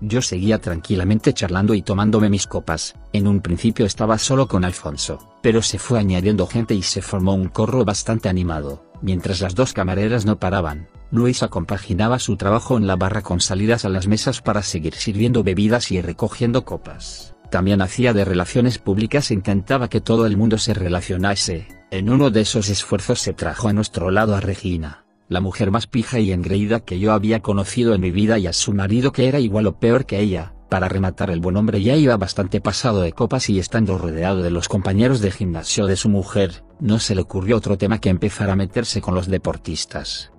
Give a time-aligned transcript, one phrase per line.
[0.00, 5.36] Yo seguía tranquilamente charlando y tomándome mis copas, en un principio estaba solo con Alfonso,
[5.42, 9.72] pero se fue añadiendo gente y se formó un corro bastante animado, mientras las dos
[9.72, 10.88] camareras no paraban.
[11.10, 15.42] Luisa compaginaba su trabajo en la barra con salidas a las mesas para seguir sirviendo
[15.42, 17.34] bebidas y recogiendo copas.
[17.50, 21.66] También hacía de relaciones públicas e intentaba que todo el mundo se relacionase.
[21.90, 25.86] En uno de esos esfuerzos se trajo a nuestro lado a Regina, la mujer más
[25.86, 29.28] pija y engreída que yo había conocido en mi vida y a su marido que
[29.28, 30.54] era igual o peor que ella.
[30.70, 34.50] Para rematar el buen hombre ya iba bastante pasado de copas y estando rodeado de
[34.50, 38.50] los compañeros de gimnasio de su mujer, no se le ocurrió otro tema que empezar
[38.50, 40.32] a meterse con los deportistas.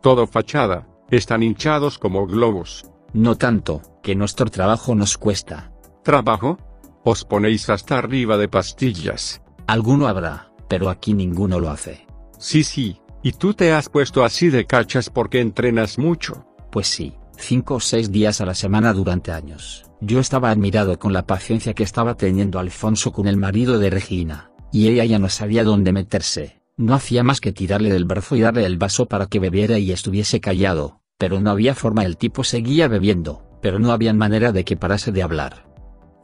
[0.00, 2.84] Todo fachada, están hinchados como globos.
[3.12, 5.72] No tanto, que nuestro trabajo nos cuesta.
[6.02, 6.58] ¿Trabajo?
[7.04, 9.42] Os ponéis hasta arriba de pastillas.
[9.66, 12.06] Alguno habrá, pero aquí ninguno lo hace.
[12.38, 16.46] Sí, sí, y tú te has puesto así de cachas porque entrenas mucho.
[16.70, 19.84] Pues sí, cinco o seis días a la semana durante años.
[20.00, 24.50] Yo estaba admirado con la paciencia que estaba teniendo Alfonso con el marido de Regina,
[24.72, 26.60] y ella ya no sabía dónde meterse.
[26.76, 29.92] No hacía más que tirarle del brazo y darle el vaso para que bebiera y
[29.92, 34.64] estuviese callado, pero no había forma, el tipo seguía bebiendo, pero no había manera de
[34.64, 35.68] que parase de hablar.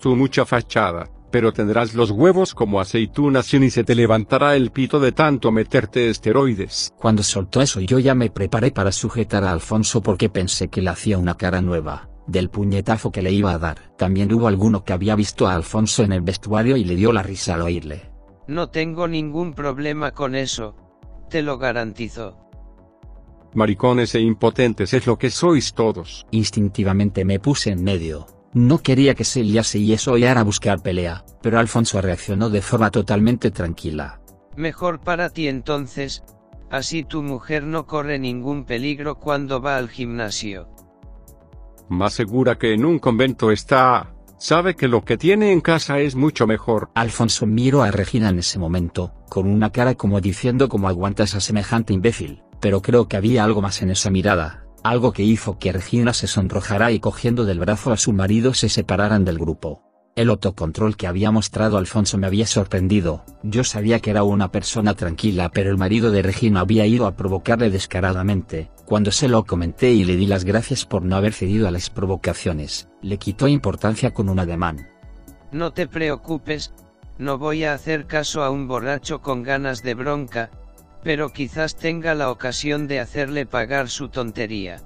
[0.01, 4.71] Tú mucha fachada, pero tendrás los huevos como aceitunas y ni se te levantará el
[4.71, 6.93] pito de tanto meterte esteroides.
[6.99, 10.91] Cuando soltó eso yo ya me preparé para sujetar a Alfonso porque pensé que le
[10.91, 13.97] hacía una cara nueva, del puñetazo que le iba a dar.
[13.97, 17.23] También hubo alguno que había visto a Alfonso en el vestuario y le dio la
[17.23, 18.11] risa al oírle.
[18.47, 20.75] No tengo ningún problema con eso,
[21.29, 22.37] te lo garantizo.
[23.55, 26.27] Maricones e impotentes es lo que sois todos.
[26.31, 28.27] Instintivamente me puse en medio.
[28.59, 32.61] No quería que se liase y eso ya era buscar pelea, pero Alfonso reaccionó de
[32.61, 34.21] forma totalmente tranquila.
[34.57, 36.25] Mejor para ti entonces,
[36.69, 40.69] así tu mujer no corre ningún peligro cuando va al gimnasio.
[41.89, 46.17] Más segura que en un convento está, sabe que lo que tiene en casa es
[46.17, 46.91] mucho mejor.
[46.95, 51.41] Alfonso miró a Regina en ese momento, con una cara como diciendo cómo aguantas a
[51.41, 55.73] semejante imbécil, pero creo que había algo más en esa mirada, algo que hizo que
[55.73, 59.83] Regina se sonrojara y cogiendo del brazo a su marido se separaran del grupo.
[60.17, 64.95] El autocontrol que había mostrado Alfonso me había sorprendido, yo sabía que era una persona
[64.95, 69.93] tranquila pero el marido de Regina había ido a provocarle descaradamente, cuando se lo comenté
[69.93, 74.13] y le di las gracias por no haber cedido a las provocaciones, le quitó importancia
[74.13, 74.89] con un ademán.
[75.53, 76.75] No te preocupes,
[77.19, 80.51] no voy a hacer caso a un borracho con ganas de bronca,
[81.03, 84.83] pero quizás tenga la ocasión de hacerle pagar su tontería.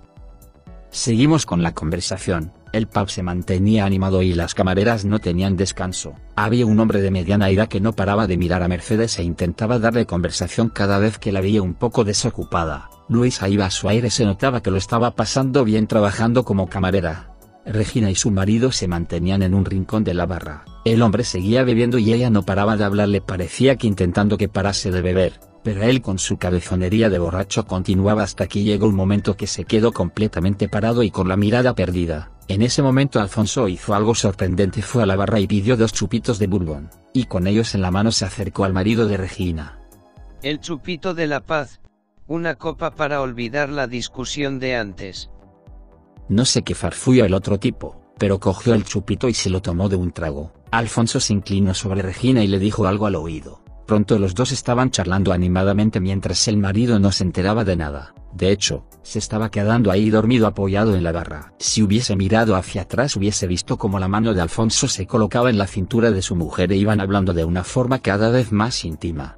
[0.90, 6.14] Seguimos con la conversación, el pub se mantenía animado y las camareras no tenían descanso.
[6.36, 9.78] Había un hombre de mediana edad que no paraba de mirar a Mercedes e intentaba
[9.78, 12.88] darle conversación cada vez que la veía un poco desocupada.
[13.08, 17.28] Luisa iba a su aire, se notaba que lo estaba pasando bien trabajando como camarera.
[17.66, 20.64] Regina y su marido se mantenían en un rincón de la barra.
[20.84, 24.90] El hombre seguía bebiendo y ella no paraba de hablarle, parecía que intentando que parase
[24.90, 29.36] de beber pero él con su cabezonería de borracho continuaba hasta que llegó un momento
[29.36, 32.32] que se quedó completamente parado y con la mirada perdida.
[32.48, 36.38] En ese momento Alfonso hizo algo sorprendente, fue a la barra y pidió dos chupitos
[36.38, 39.78] de bourbon, y con ellos en la mano se acercó al marido de Regina.
[40.42, 41.80] El chupito de la paz,
[42.26, 45.30] una copa para olvidar la discusión de antes.
[46.28, 49.88] No sé qué farfullo el otro tipo, pero cogió el chupito y se lo tomó
[49.88, 50.52] de un trago.
[50.72, 53.61] Alfonso se inclinó sobre Regina y le dijo algo al oído.
[53.92, 58.14] Pronto los dos estaban charlando animadamente mientras el marido no se enteraba de nada.
[58.32, 61.52] De hecho, se estaba quedando ahí dormido apoyado en la barra.
[61.58, 65.58] Si hubiese mirado hacia atrás hubiese visto como la mano de Alfonso se colocaba en
[65.58, 69.36] la cintura de su mujer e iban hablando de una forma cada vez más íntima.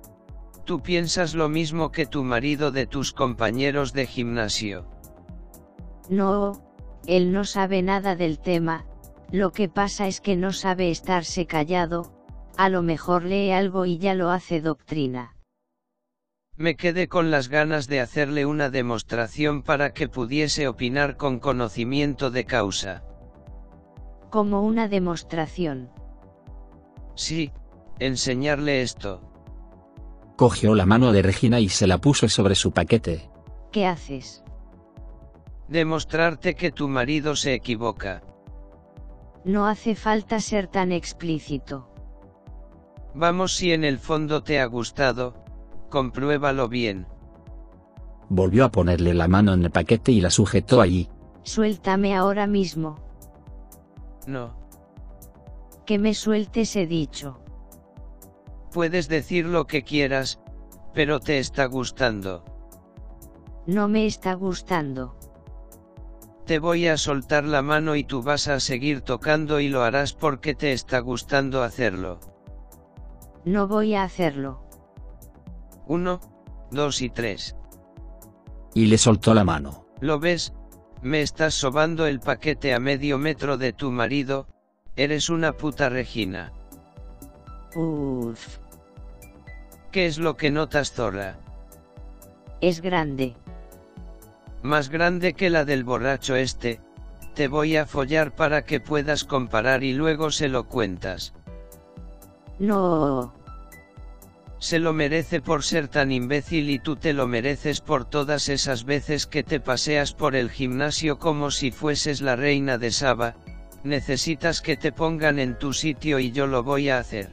[0.65, 4.87] Tú piensas lo mismo que tu marido de tus compañeros de gimnasio.
[6.09, 6.63] No,
[7.09, 8.87] él no sabe nada del tema,
[9.33, 12.14] lo que pasa es que no sabe estarse callado,
[12.57, 15.37] a lo mejor lee algo y ya lo hace doctrina.
[16.57, 22.31] Me quedé con las ganas de hacerle una demostración para que pudiese opinar con conocimiento
[22.31, 23.03] de causa.
[24.31, 25.91] Como una demostración.
[27.17, 27.51] Sí,
[27.99, 29.21] enseñarle esto.
[30.37, 33.31] Cogió la mano de Regina y se la puso sobre su paquete.
[33.73, 34.45] ¿Qué haces?
[35.69, 38.23] Demostrarte que tu marido se equivoca.
[39.45, 41.94] No hace falta ser tan explícito.
[43.15, 45.35] Vamos si en el fondo te ha gustado,
[45.89, 47.07] compruébalo bien.
[48.29, 51.09] Volvió a ponerle la mano en el paquete y la sujetó allí.
[51.45, 52.99] Suéltame ahora mismo.
[54.27, 54.57] No.
[55.87, 57.39] Que me sueltes he dicho.
[58.73, 60.41] Puedes decir lo que quieras,
[60.93, 62.45] pero te está gustando.
[63.67, 65.17] No me está gustando.
[66.47, 70.13] Te voy a soltar la mano y tú vas a seguir tocando y lo harás
[70.13, 72.19] porque te está gustando hacerlo.
[73.45, 74.63] No voy a hacerlo.
[75.87, 76.21] Uno,
[76.71, 77.57] dos y tres.
[78.75, 79.87] Y le soltó la mano.
[80.01, 80.53] ¿Lo ves?
[81.03, 84.47] Me estás sobando el paquete a medio metro de tu marido,
[84.97, 86.53] eres una puta Regina.
[87.75, 88.59] Uff.
[89.93, 91.37] ¿Qué es lo que notas zorra?
[92.63, 93.37] Es grande.
[94.63, 96.81] Más grande que la del borracho este,
[97.35, 101.35] te voy a follar para que puedas comparar y luego se lo cuentas.
[102.59, 103.33] No.
[104.59, 108.85] Se lo merece por ser tan imbécil y tú te lo mereces por todas esas
[108.85, 113.35] veces que te paseas por el gimnasio como si fueses la reina de Saba,
[113.83, 117.31] necesitas que te pongan en tu sitio y yo lo voy a hacer.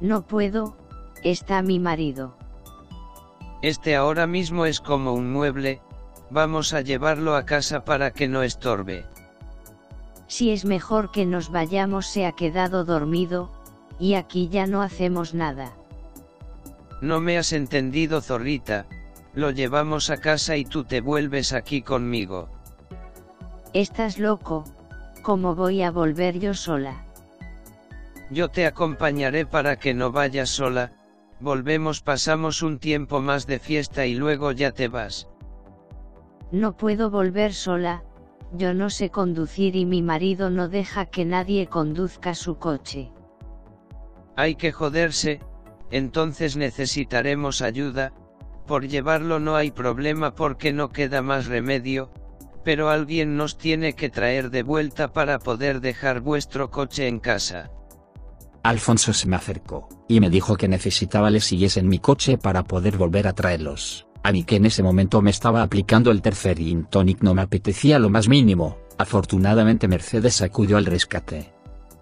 [0.00, 0.76] No puedo,
[1.24, 2.34] está mi marido.
[3.60, 5.82] Este ahora mismo es como un mueble,
[6.30, 9.04] vamos a llevarlo a casa para que no estorbe.
[10.28, 13.50] Si es mejor que nos vayamos se ha quedado dormido,
[13.98, 15.72] y aquí ya no hacemos nada.
[17.00, 18.86] No me has entendido zorrita,
[19.34, 22.48] lo llevamos a casa y tú te vuelves aquí conmigo.
[23.72, 24.64] Estás loco,
[25.22, 27.04] ¿cómo voy a volver yo sola?
[28.30, 30.92] Yo te acompañaré para que no vayas sola,
[31.40, 35.28] volvemos pasamos un tiempo más de fiesta y luego ya te vas.
[36.50, 38.02] No puedo volver sola,
[38.52, 43.12] yo no sé conducir y mi marido no deja que nadie conduzca su coche.
[44.38, 45.40] Hay que joderse,
[45.90, 48.12] entonces necesitaremos ayuda,
[48.68, 52.12] por llevarlo no hay problema porque no queda más remedio,
[52.62, 57.72] pero alguien nos tiene que traer de vuelta para poder dejar vuestro coche en casa.
[58.62, 62.96] Alfonso se me acercó, y me dijo que necesitaba le siguiesen mi coche para poder
[62.96, 64.06] volver a traerlos.
[64.22, 66.86] A mí que en ese momento me estaba aplicando el tercer gin
[67.22, 71.57] no me apetecía lo más mínimo, afortunadamente Mercedes acudió al rescate.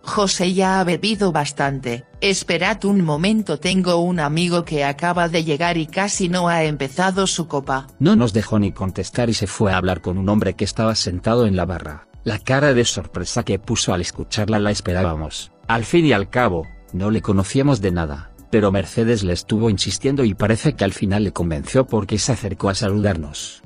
[0.06, 5.76] José ya ha bebido bastante, esperad un momento tengo un amigo que acaba de llegar
[5.76, 7.88] y casi no ha empezado su copa.
[7.98, 10.94] No nos dejó ni contestar y se fue a hablar con un hombre que estaba
[10.94, 12.06] sentado en la barra.
[12.22, 15.52] La cara de sorpresa que puso al escucharla la esperábamos.
[15.66, 20.24] Al fin y al cabo, no le conocíamos de nada, pero Mercedes le estuvo insistiendo
[20.24, 23.62] y parece que al final le convenció porque se acercó a saludarnos.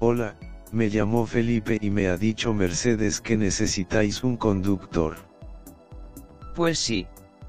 [0.00, 0.34] Hola,
[0.72, 5.33] me llamó Felipe y me ha dicho Mercedes que necesitáis un conductor.
[6.54, 7.06] Pues sí,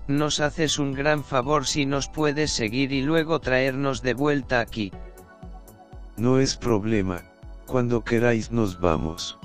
[0.07, 4.91] nos haces un gran favor si nos puedes seguir y luego traernos de vuelta aquí.
[6.17, 7.21] No es problema,
[7.65, 9.37] cuando queráis nos vamos.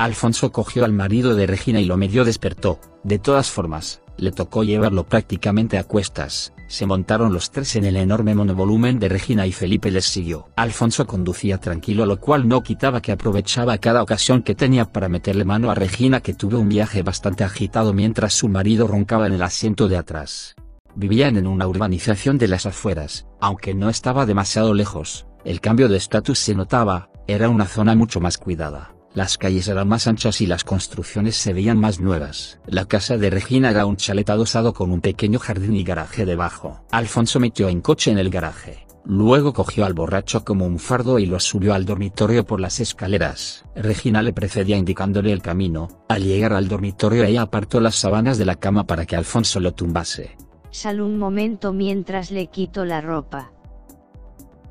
[0.00, 4.64] Alfonso cogió al marido de Regina y lo medio despertó, de todas formas, le tocó
[4.64, 9.52] llevarlo prácticamente a cuestas, se montaron los tres en el enorme monovolumen de Regina y
[9.52, 10.48] Felipe les siguió.
[10.56, 15.44] Alfonso conducía tranquilo lo cual no quitaba que aprovechaba cada ocasión que tenía para meterle
[15.44, 19.42] mano a Regina que tuvo un viaje bastante agitado mientras su marido roncaba en el
[19.42, 20.54] asiento de atrás.
[20.94, 25.98] Vivían en una urbanización de las afueras, aunque no estaba demasiado lejos, el cambio de
[25.98, 28.94] estatus se notaba, era una zona mucho más cuidada.
[29.12, 32.60] Las calles eran más anchas y las construcciones se veían más nuevas.
[32.66, 36.84] La casa de Regina era un chalet adosado con un pequeño jardín y garaje debajo.
[36.92, 38.86] Alfonso metió en coche en el garaje.
[39.04, 43.64] Luego cogió al borracho como un fardo y lo subió al dormitorio por las escaleras.
[43.74, 46.04] Regina le precedía indicándole el camino.
[46.08, 49.72] Al llegar al dormitorio ella apartó las sábanas de la cama para que Alfonso lo
[49.72, 50.36] tumbase.
[50.70, 53.50] Sal un momento mientras le quito la ropa.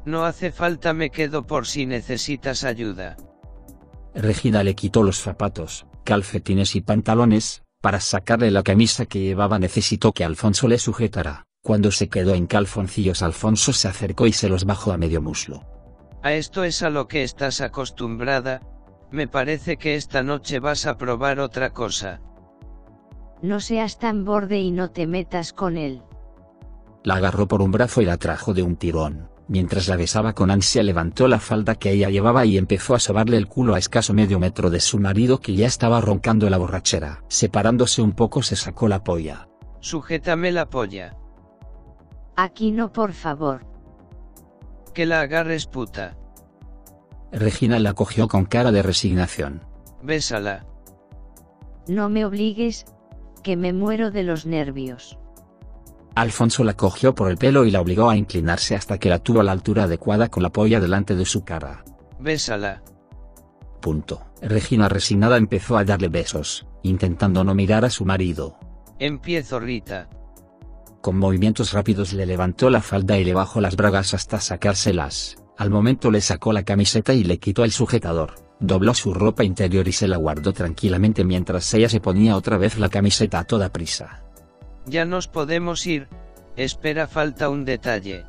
[0.06, 3.18] No hace falta me quedo por si necesitas ayuda.
[4.14, 10.12] Regina le quitó los zapatos, calcetines y pantalones, para sacarle la camisa que llevaba necesitó
[10.12, 11.46] que Alfonso le sujetara.
[11.62, 15.66] Cuando se quedó en calzoncillos Alfonso se acercó y se los bajó a medio muslo.
[16.24, 18.62] A esto es a lo que estás acostumbrada,
[19.12, 22.22] me parece que esta noche vas a probar otra cosa.
[23.42, 26.04] No seas tan borde y no te metas con él.
[27.04, 29.30] la agarró por un brazo y la trajo de un tirón.
[29.50, 33.36] Mientras la besaba con ansia levantó la falda que ella llevaba y empezó a sobarle
[33.36, 37.24] el culo a escaso medio metro de su marido que ya estaba roncando la borrachera.
[37.30, 39.50] Separándose un poco se sacó la polla.
[39.80, 41.18] Sujétame la polla.
[42.36, 43.66] Aquí no por favor.
[44.94, 46.16] Que la agarres puta.
[47.32, 49.64] Regina la cogió con cara de resignación.
[50.04, 50.68] Bésala.
[51.88, 52.86] No me obligues,
[53.42, 55.18] que me muero de los nervios.
[56.22, 59.40] Alfonso la cogió por el pelo y la obligó a inclinarse hasta que la tuvo
[59.40, 61.84] a la altura adecuada con la polla delante de su cara.
[62.20, 62.84] Bésala.
[63.82, 64.22] Punto.
[64.42, 68.58] Regina resignada empezó a darle besos, intentando no mirar a su marido.
[69.00, 70.10] Empiezo Rita.
[71.02, 75.38] Con movimientos rápidos le levantó la falda y le bajó las bragas hasta sacárselas.
[75.58, 79.88] Al momento le sacó la camiseta y le quitó el sujetador, dobló su ropa interior
[79.88, 83.72] y se la guardó tranquilamente mientras ella se ponía otra vez la camiseta a toda
[83.72, 84.24] prisa.
[84.86, 86.08] Ya nos podemos ir,
[86.56, 88.26] espera falta un detalle.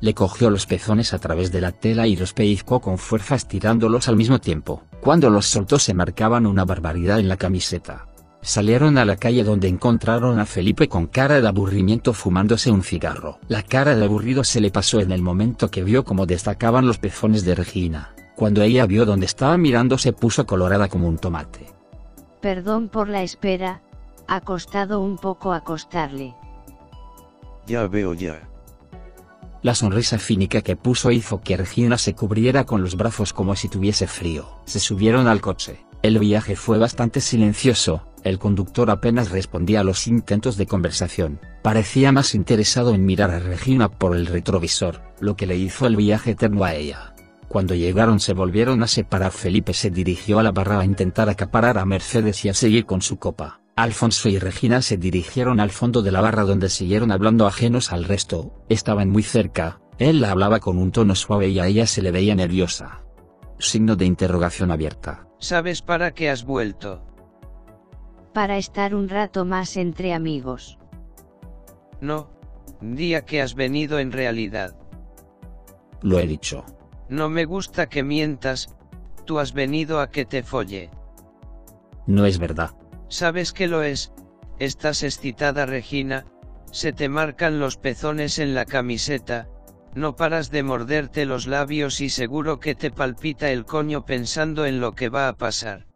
[0.00, 4.08] Le cogió los pezones a través de la tela y los pellizcó con fuerza estirándolos
[4.08, 4.82] al mismo tiempo.
[5.02, 8.06] Cuando los soltó se marcaban una barbaridad en la camiseta.
[8.42, 13.38] Salieron a la calle donde encontraron a Felipe con cara de aburrimiento fumándose un cigarro.
[13.48, 16.98] La cara de aburrido se le pasó en el momento que vio cómo destacaban los
[16.98, 18.14] pezones de Regina.
[18.36, 21.66] Cuando ella vio dónde estaba mirando se puso colorada como un tomate.
[22.40, 23.82] Perdón por la espera,
[24.30, 26.36] ha costado un poco acostarle.
[27.66, 28.48] Ya veo ya.
[29.60, 33.68] La sonrisa cínica que puso hizo que Regina se cubriera con los brazos como si
[33.68, 34.48] tuviese frío.
[34.66, 35.84] Se subieron al coche.
[36.02, 42.12] El viaje fue bastante silencioso, el conductor apenas respondía a los intentos de conversación, parecía
[42.12, 46.30] más interesado en mirar a Regina por el retrovisor, lo que le hizo el viaje
[46.30, 47.14] eterno a ella.
[47.48, 51.78] Cuando llegaron se volvieron a separar Felipe se dirigió a la barra a intentar acaparar
[51.78, 53.60] a Mercedes y a seguir con su copa.
[53.82, 58.04] Alfonso y Regina se dirigieron al fondo de la barra donde siguieron hablando ajenos al
[58.04, 62.00] resto, estaban muy cerca, él la hablaba con un tono suave y a ella se
[62.00, 63.02] le veía nerviosa.
[63.58, 65.28] Signo de interrogación abierta.
[65.38, 67.04] ¿Sabes para qué has vuelto?
[68.32, 70.78] Para estar un rato más entre amigos.
[72.00, 72.30] No.
[72.80, 74.74] Día que has venido en realidad.
[76.00, 76.64] Lo he dicho.
[77.10, 78.74] No me gusta que mientas,
[79.26, 80.90] tú has venido a que te folle.
[82.06, 82.70] No es verdad.
[83.10, 84.12] Sabes que lo es,
[84.60, 86.26] estás excitada Regina,
[86.70, 89.48] se te marcan los pezones en la camiseta,
[89.96, 94.80] no paras de morderte los labios y seguro que te palpita el coño pensando en
[94.80, 95.88] lo que va a pasar.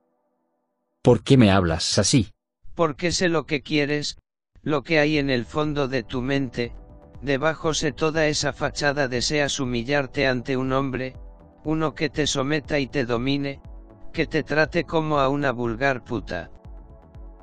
[1.02, 2.32] ¿Por qué me hablas así?
[2.74, 4.18] Porque sé lo que quieres,
[4.62, 6.74] lo que hay en el fondo de tu mente,
[7.22, 11.14] debajo sé toda esa fachada deseas humillarte ante un hombre,
[11.62, 13.60] uno que te someta y te domine,
[14.12, 16.50] que te trate como a una vulgar puta.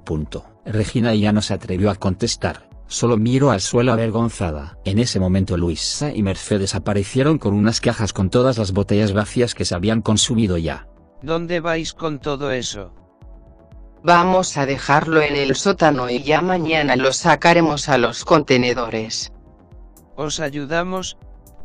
[0.04, 0.46] Punto.
[0.66, 4.78] Regina ya no se atrevió a contestar, solo miró al suelo avergonzada.
[4.86, 9.56] En ese momento Luisa y Mercedes aparecieron con unas cajas con todas las botellas vacías
[9.56, 10.88] que se habían consumido ya.
[11.22, 12.94] ¿Dónde vais con todo eso?
[14.04, 19.32] Vamos a dejarlo en el sótano y ya mañana lo sacaremos a los contenedores.
[20.16, 21.18] Os ayudamos,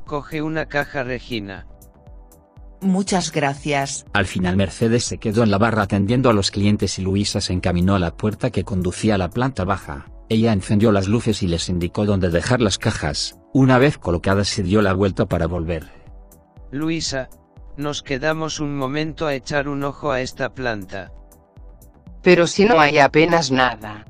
[0.05, 1.67] coge una caja Regina.
[2.81, 4.07] Muchas gracias.
[4.13, 7.53] Al final Mercedes se quedó en la barra atendiendo a los clientes y Luisa se
[7.53, 10.07] encaminó a la puerta que conducía a la planta baja.
[10.29, 13.39] Ella encendió las luces y les indicó dónde dejar las cajas.
[13.53, 15.89] Una vez colocadas se dio la vuelta para volver.
[16.71, 17.29] Luisa,
[17.77, 21.13] nos quedamos un momento a echar un ojo a esta planta.
[22.23, 24.05] Pero si no hay apenas nada.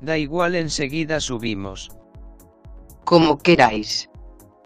[0.00, 1.90] Da igual enseguida subimos.
[3.04, 4.08] Como queráis.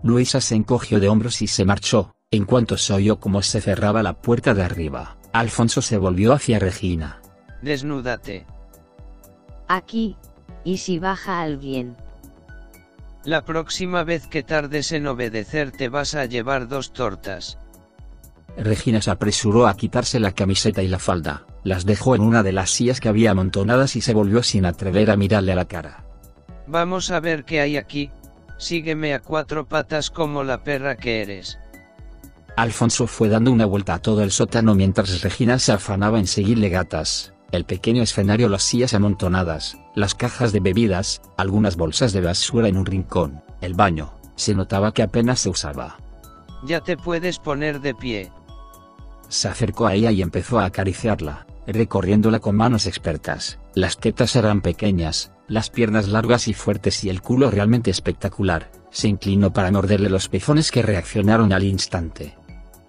[0.02, 4.02] Luisa se encogió de hombros y se marchó, en cuanto se oyó cómo se cerraba
[4.02, 5.16] la puerta de arriba.
[5.32, 7.23] Alfonso se volvió hacia Regina.
[7.62, 8.44] Desnúdate.
[9.66, 10.16] Aquí,
[10.62, 11.97] ¿y si baja alguien?
[13.25, 17.58] La próxima vez que tardes en obedecer te vas a llevar dos tortas.
[18.58, 22.52] Regina se apresuró a quitarse la camiseta y la falda, las dejó en una de
[22.52, 26.04] las sillas que había amontonadas y se volvió sin atrever a mirarle a la cara.
[26.66, 28.11] Vamos a ver qué hay aquí,
[28.58, 31.58] sígueme a cuatro patas como la perra que eres.
[32.58, 36.70] Alfonso fue dando una vuelta a todo el sótano mientras Regina se afanaba en seguirle
[36.70, 42.66] gatas, el pequeño escenario las sillas amontonadas, las cajas de bebidas, algunas bolsas de basura
[42.66, 45.98] en un rincón, el baño, se notaba que apenas se usaba.
[46.64, 48.32] Ya te puedes poner de pie.
[49.28, 53.60] Se acercó a ella y empezó a acariciarla, recorriéndola con manos expertas.
[53.74, 58.72] Las tetas eran pequeñas, las piernas largas y fuertes y el culo realmente espectacular.
[58.90, 62.34] Se inclinó para morderle los pezones que reaccionaron al instante.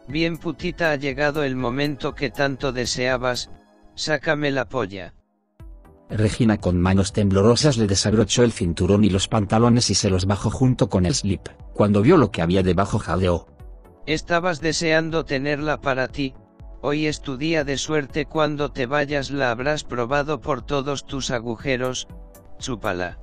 [0.09, 3.51] Bien putita ha llegado el momento que tanto deseabas,
[3.93, 5.13] sácame la polla.
[6.09, 10.49] Regina con manos temblorosas le desabrochó el cinturón y los pantalones y se los bajó
[10.49, 11.47] junto con el slip.
[11.73, 13.45] Cuando vio lo que había debajo jadeó.
[14.07, 16.33] Estabas deseando tenerla para ti.
[16.81, 21.29] Hoy es tu día de suerte cuando te vayas la habrás probado por todos tus
[21.29, 22.07] agujeros.
[22.57, 23.19] Chúpala.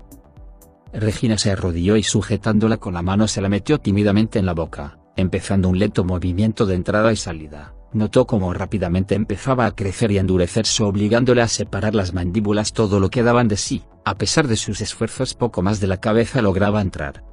[0.92, 4.98] Regina se arrodilló y sujetándola con la mano se la metió tímidamente en la boca,
[5.16, 7.74] empezando un lento movimiento de entrada y salida.
[7.92, 13.08] Notó cómo rápidamente empezaba a crecer y endurecerse obligándole a separar las mandíbulas todo lo
[13.08, 16.80] que daban de sí, a pesar de sus esfuerzos poco más de la cabeza lograba
[16.80, 17.24] entrar.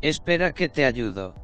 [0.00, 1.34] Espera que te ayudo.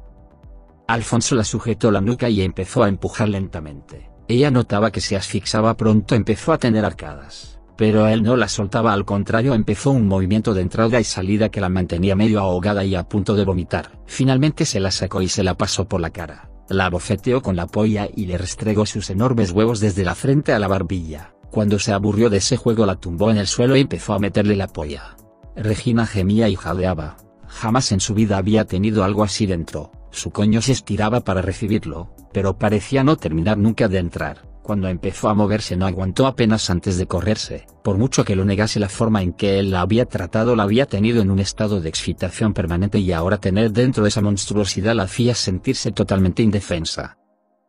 [0.87, 4.09] Alfonso la sujetó la nuca y empezó a empujar lentamente.
[4.27, 8.93] Ella notaba que se asfixiaba pronto empezó a tener arcadas, pero él no la soltaba
[8.93, 12.95] al contrario empezó un movimiento de entrada y salida que la mantenía medio ahogada y
[12.95, 13.99] a punto de vomitar.
[14.05, 16.49] Finalmente se la sacó y se la pasó por la cara.
[16.69, 20.59] La bofeteó con la polla y le restregó sus enormes huevos desde la frente a
[20.59, 21.33] la barbilla.
[21.51, 24.55] Cuando se aburrió de ese juego la tumbó en el suelo y empezó a meterle
[24.55, 25.17] la polla.
[25.55, 27.17] Regina gemía y jadeaba.
[27.47, 29.91] Jamás en su vida había tenido algo así dentro.
[30.09, 34.52] Su coño se estiraba para recibirlo, pero parecía no terminar nunca de entrar.
[34.63, 38.79] Cuando empezó a moverse no aguantó apenas antes de correrse, por mucho que lo negase
[38.79, 41.89] la forma en que él la había tratado la había tenido en un estado de
[41.89, 47.17] excitación permanente y ahora tener dentro de esa monstruosidad la hacía sentirse totalmente indefensa.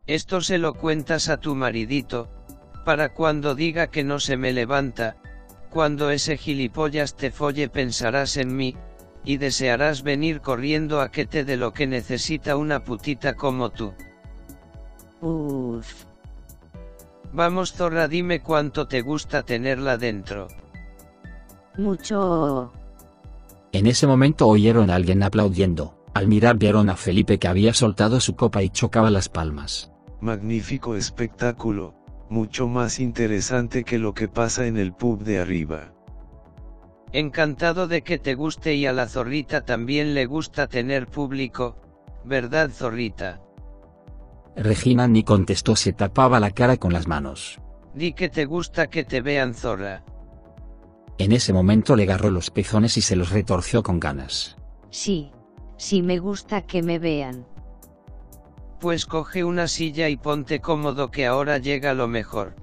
[0.06, 2.30] Esto se lo cuentas a tu maridito,
[2.84, 5.16] para cuando diga que no se me levanta,
[5.70, 8.76] cuando ese gilipollas te folle pensarás en mí,
[9.24, 13.94] y desearás venir corriendo a que te dé lo que necesita una putita como tú.
[15.20, 16.04] Uff.
[17.34, 20.46] Vamos zorra dime cuánto te gusta tenerla dentro.
[21.76, 22.72] Mucho.
[23.72, 25.98] En ese momento oyeron a alguien aplaudiendo.
[26.14, 29.90] Al mirar vieron a Felipe que había soltado su copa y chocaba las palmas.
[30.20, 31.96] Magnífico espectáculo,
[32.30, 35.92] mucho más interesante que lo que pasa en el pub de arriba.
[37.12, 41.76] Encantado de que te guste y a la zorrita también le gusta tener público,
[42.24, 43.43] ¿verdad zorrita?
[44.56, 47.60] Regina ni contestó se tapaba la cara con las manos.
[47.94, 50.04] Di que te gusta que te vean zorra.
[51.18, 54.56] En ese momento le agarró los pezones y se los retorció con ganas.
[54.90, 55.30] Sí.
[55.76, 57.46] Sí me gusta que me vean.
[58.80, 62.54] Pues coge una silla y ponte cómodo que ahora llega lo mejor.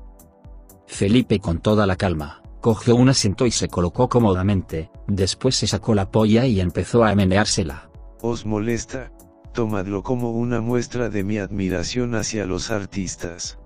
[0.88, 5.94] Felipe con toda la calma, cogió un asiento y se colocó cómodamente, después se sacó
[5.94, 7.90] la polla y empezó a meneársela.
[8.22, 9.12] ¿Os molesta?
[9.54, 13.60] Tomadlo como una muestra de mi admiración hacia los artistas.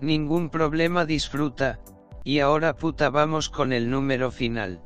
[0.00, 1.80] Ningún problema disfruta,
[2.24, 4.82] y ahora puta vamos con el número final.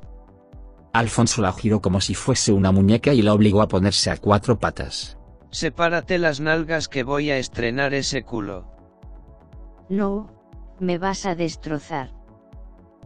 [0.92, 4.58] Alfonso la giró como si fuese una muñeca y la obligó a ponerse a cuatro
[4.58, 5.18] patas.
[5.50, 8.66] Sepárate las nalgas que voy a estrenar ese culo.
[9.88, 10.30] No.
[10.80, 12.21] Me vas a destrozar.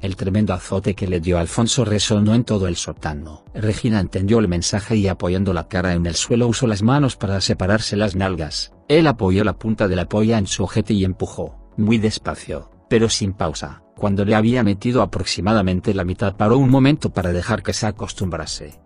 [0.02, 3.44] El tremendo azote que le dio Alfonso resonó en todo el sótano.
[3.54, 7.40] Regina entendió el mensaje y apoyando la cara en el suelo usó las manos para
[7.40, 8.72] separarse las nalgas.
[8.88, 13.08] Él apoyó la punta de la polla en su ojete y empujó, muy despacio, pero
[13.08, 13.82] sin pausa.
[13.96, 18.78] Cuando le había metido aproximadamente la mitad paró un momento para dejar que se acostumbrase.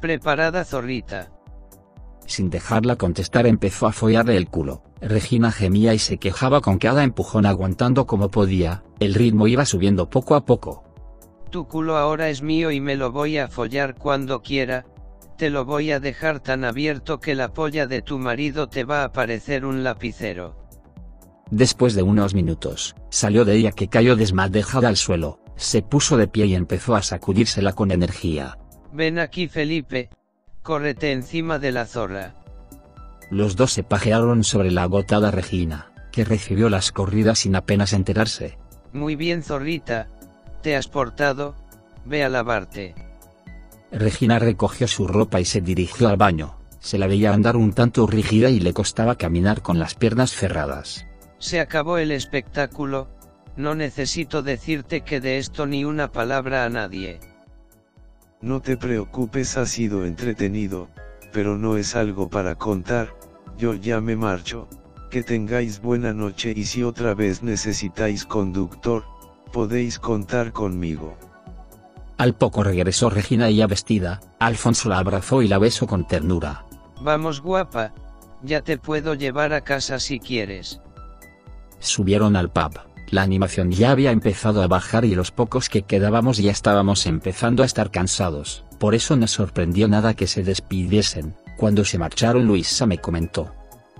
[0.00, 1.32] Preparada zorrita.
[2.26, 4.82] Sin dejarla contestar empezó a follarle el culo.
[5.00, 10.08] Regina gemía y se quejaba con cada empujón aguantando como podía, el ritmo iba subiendo
[10.08, 10.84] poco a poco.
[11.50, 14.86] Tu culo ahora es mío y me lo voy a follar cuando quiera,
[15.36, 19.04] te lo voy a dejar tan abierto que la polla de tu marido te va
[19.04, 20.56] a parecer un lapicero.
[21.50, 26.26] Después de unos minutos, salió de ella que cayó desmadejada al suelo, se puso de
[26.26, 28.58] pie y empezó a sacudírsela con energía.
[28.92, 30.08] Ven aquí Felipe,
[30.62, 32.34] córrete encima de la zorra.
[33.30, 38.58] Los dos se pajearon sobre la agotada Regina, que recibió las corridas sin apenas enterarse.
[38.92, 40.08] Muy bien zorrita,
[40.62, 41.54] te has portado,
[42.04, 42.94] ve a lavarte.
[43.90, 48.06] Regina recogió su ropa y se dirigió al baño, se la veía andar un tanto
[48.06, 51.06] rígida y le costaba caminar con las piernas cerradas.
[51.38, 53.08] Se acabó el espectáculo,
[53.56, 57.20] no necesito decirte que de esto ni una palabra a nadie.
[58.40, 60.88] No te preocupes, ha sido entretenido,
[61.32, 63.14] pero no es algo para contar,
[63.58, 64.68] yo ya me marcho,
[65.10, 69.04] que tengáis buena noche y si otra vez necesitáis conductor,
[69.52, 71.16] podéis contar conmigo.
[72.18, 76.64] Al poco regresó Regina ya vestida, Alfonso la abrazó y la besó con ternura.
[77.02, 77.92] Vamos guapa,
[78.42, 80.80] ya te puedo llevar a casa si quieres.
[81.78, 82.78] Subieron al pub.
[83.10, 87.62] La animación ya había empezado a bajar y los pocos que quedábamos ya estábamos empezando
[87.62, 91.34] a estar cansados, por eso no sorprendió nada que se despidiesen.
[91.56, 93.52] Cuando se marcharon Luisa me comentó.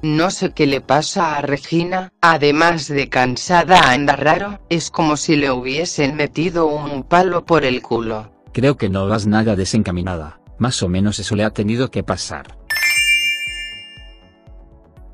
[0.03, 5.37] No sé qué le pasa a Regina, además de cansada anda raro, es como si
[5.37, 8.31] le hubiesen metido un palo por el culo.
[8.53, 12.59] Creo que no vas nada desencaminada, más o menos eso le ha tenido que pasar.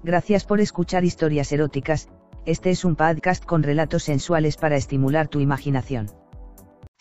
[0.02, 2.08] Gracias por escuchar historias eróticas,
[2.44, 6.10] este es un podcast con relatos sensuales para estimular tu imaginación.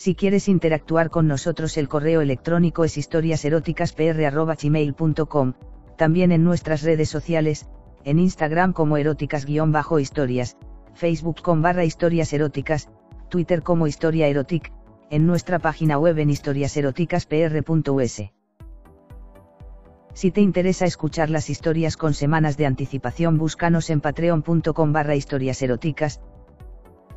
[0.02, 5.54] Si quieres interactuar con nosotros el correo electrónico es historiaseroticaspr.gmail.com,
[5.96, 7.68] también en nuestras redes sociales,
[8.04, 10.58] en Instagram como eróticas-historias,
[10.96, 12.90] Facebook con barra historias eróticas,
[13.30, 14.74] Twitter como historia erotic,
[15.12, 18.22] en nuestra página web en historiaseroticaspr.us.
[20.16, 25.62] Si te interesa escuchar las historias con semanas de anticipación búscanos en patreon.com barra historias
[25.62, 26.22] eróticas.